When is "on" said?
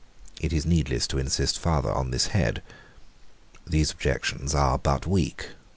1.91-2.09